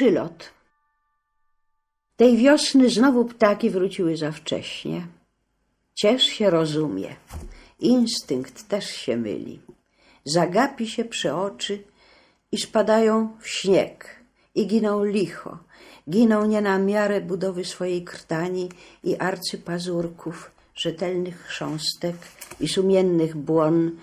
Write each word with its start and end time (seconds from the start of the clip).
Przylot. 0.00 0.50
Tej 2.16 2.36
wiosny 2.36 2.90
znowu 2.90 3.24
ptaki 3.24 3.70
wróciły 3.70 4.16
za 4.16 4.32
wcześnie. 4.32 5.06
Ciesz 5.94 6.22
się 6.22 6.50
rozumie. 6.50 7.16
Instynkt 7.80 8.68
też 8.68 8.86
się 8.90 9.16
myli. 9.16 9.60
Zagapi 10.24 10.88
się 10.88 11.04
przy 11.04 11.34
oczy 11.34 11.82
i 12.52 12.58
spadają 12.58 13.36
w 13.40 13.48
śnieg 13.48 14.16
i 14.54 14.66
giną 14.66 15.04
licho. 15.04 15.58
Giną 16.10 16.46
nie 16.46 16.60
na 16.60 16.78
miarę 16.78 17.20
budowy 17.20 17.64
swojej 17.64 18.04
krtani 18.04 18.68
i 19.04 19.16
arcypazurków, 19.16 20.50
rzetelnych 20.74 21.42
chrząstek 21.42 22.16
i 22.60 22.68
sumiennych 22.68 23.36
błon, 23.36 23.96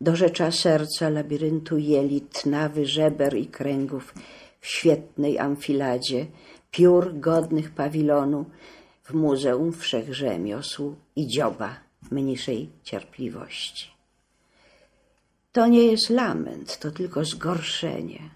dorzecza 0.00 0.50
serca 0.50 1.08
labiryntu 1.08 1.78
jelit, 1.78 2.46
nawy, 2.46 2.86
żeber 2.86 3.36
i 3.36 3.46
kręgów 3.46 4.14
w 4.60 4.66
świetnej 4.66 5.38
amfiladzie, 5.38 6.26
piór 6.70 7.20
godnych 7.20 7.70
pawilonu 7.70 8.44
w 9.02 9.14
Muzeum 9.14 9.72
Wszechrzemiosł 9.72 10.94
i 11.16 11.26
dzioba 11.26 11.76
mniejszej 12.10 12.70
cierpliwości. 12.82 13.90
To 15.52 15.66
nie 15.66 15.82
jest 15.82 16.10
lament, 16.10 16.78
to 16.78 16.90
tylko 16.90 17.24
zgorszenie, 17.24 18.30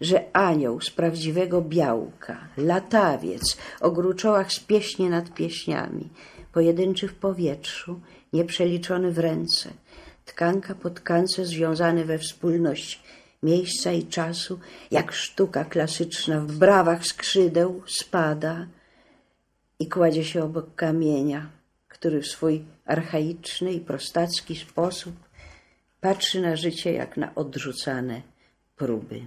że 0.00 0.24
anioł 0.32 0.80
z 0.80 0.90
prawdziwego 0.90 1.62
białka, 1.62 2.48
latawiec 2.56 3.56
o 3.80 3.90
gruczołach 3.90 4.52
z 4.52 4.60
pieśnie 4.60 5.10
nad 5.10 5.34
pieśniami, 5.34 6.08
pojedynczy 6.52 7.08
w 7.08 7.14
powietrzu, 7.14 8.00
nieprzeliczony 8.32 9.12
w 9.12 9.18
ręce, 9.18 9.70
tkanka 10.24 10.74
po 10.74 10.90
tkance 10.90 11.46
związany 11.46 12.04
we 12.04 12.18
wspólność 12.18 13.02
miejsca 13.42 13.92
i 13.92 14.06
czasu, 14.06 14.60
jak 14.90 15.12
sztuka 15.12 15.64
klasyczna 15.64 16.40
w 16.40 16.52
brawach 16.52 17.06
skrzydeł, 17.06 17.82
spada 17.86 18.66
i 19.78 19.88
kładzie 19.88 20.24
się 20.24 20.44
obok 20.44 20.74
kamienia, 20.74 21.50
który 21.88 22.20
w 22.20 22.26
swój 22.26 22.64
archaiczny 22.84 23.72
i 23.72 23.80
prostacki 23.80 24.56
sposób 24.56 25.14
patrzy 26.00 26.40
na 26.40 26.56
życie 26.56 26.92
jak 26.92 27.16
na 27.16 27.34
odrzucane 27.34 28.22
próby. 28.76 29.26